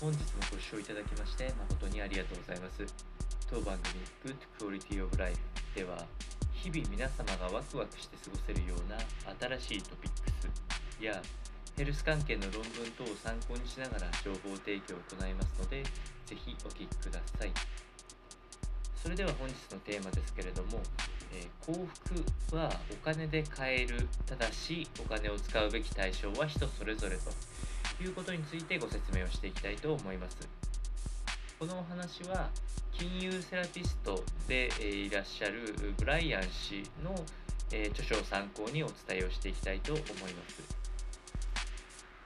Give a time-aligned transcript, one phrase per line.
[0.00, 2.80] 本日もご視聴いただきまして誠にありがとうございます。
[3.50, 3.76] 当番
[4.24, 5.36] 組 Good Quality of Life
[5.76, 6.06] では
[6.54, 8.96] 日々皆様がワクワクして過ごせるような
[9.60, 11.20] 新しいトピックスや
[11.76, 15.84] ヘルス関係の論文等を参考にしながら情報提供を行いますので
[16.24, 17.52] ぜひお聞きください。
[18.96, 20.80] それでは本日のテーマですけれども、
[21.36, 21.76] えー、幸
[22.48, 27.30] 福はお金で買えるただしお金を使うべき対象は人それぞれと。
[28.02, 30.36] いうことについてご説明をしていきたいと思います。
[31.58, 32.48] このお話は
[32.92, 37.14] 金融セラピストでいらっしゃるブライアン氏の
[37.90, 40.62] 著書を参考にお伝えをしていきたいと思います。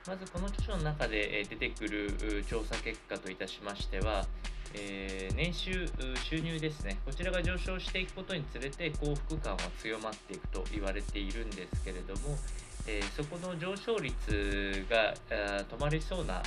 [0.07, 4.27] まずこの著書の中で出てくる調査結果といたしましては、
[4.75, 5.89] えー、年収
[6.23, 12.37] 収入ですねこちらが上昇していくことにつれて幸福感は強まっていくと言われているんですけれども、
[12.87, 16.43] えー、そこの上昇率が止まりそうな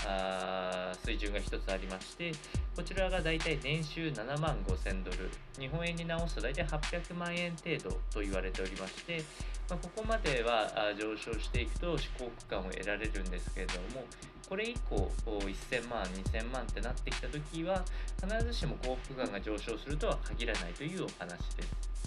[1.03, 2.31] 水準が一つありまして
[2.75, 9.23] こちらがだいたい年収7万5000ドル日本円に直すとだいたい800万円程度と言われておりまして、
[9.69, 14.05] まあ、ここまでは上昇していくと幸福感を得られるんですけれども
[14.47, 17.83] これ以降1000万2000万ってなってきた時は
[18.21, 22.06] 必ずしも幸福感が上昇するとは限らないというお話です。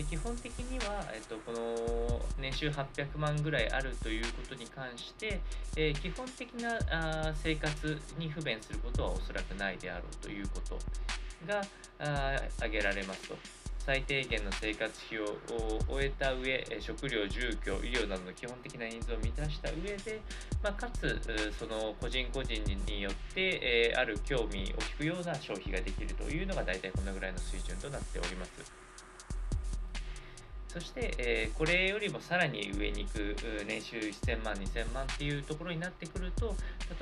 [0.00, 5.40] で基本的には、えっと、この年収800万ぐらいあるということに関して、
[5.76, 10.78] えー、基本的なあ生活に不便することはおそらくないであろうということ
[11.46, 11.60] が
[12.56, 13.36] 挙げられますと。
[13.80, 15.24] 最低限の生活費を
[15.88, 20.20] 終えた上、食料、住居、医療などの基本的なニーズを満たした上で、
[20.62, 21.18] まあ、かつ、
[21.58, 28.50] その個人個人によって、え、ある興味を引くような消費ができるというのが大体このぐらいの水準となっております。
[30.72, 36.54] そして、えー、これよりもさらに上に行く年収1000万、2000万っていうところになってくると、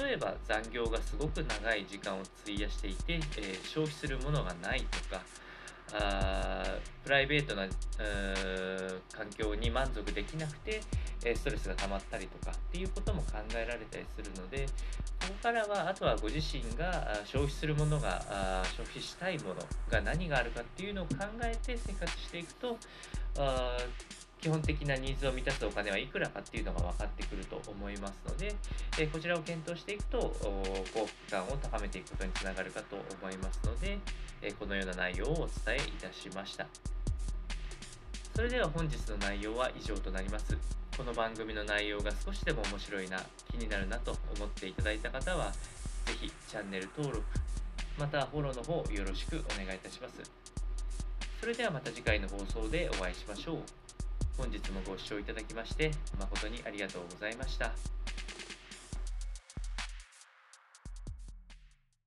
[0.03, 5.23] 例えば残業がすごく長い時間を費やしていて、えー、消費するものがないとか、
[5.93, 6.65] あ
[7.05, 7.67] プライベートな
[9.13, 10.81] 環境に満足できなくて、
[11.35, 14.67] ストレスが溜まったりとかっていうことも考えられたりするので
[15.21, 18.23] ここからはあとはご自身が消費するものが
[18.77, 19.55] 消費したいもの
[19.91, 22.79] が何があるかっていうのを考えて生活していくと
[24.41, 28.55] 基本的なニーズを満たすお金はいくらかっていうのが分かってくると思いますので、
[28.99, 33.99] えこちらを検討していくと幸福感を高めていくことにつながるかと思いますので、
[34.43, 36.67] えこのような内容をお伝えいたしました。
[38.35, 40.57] それでは本日の内容は以上となります。
[40.97, 43.21] この番組の内容が少しでも面白いな
[43.51, 45.53] 気になるなと思っていただいた方は
[46.07, 47.25] 是非チャンネル登録
[47.99, 50.58] またフォローの方よろしくお願いいたします。
[51.41, 53.57] それではまた次回の放送でお会いしましょう
[54.37, 57.98] 本日もご視聴いただきまして誠にありがとうございました。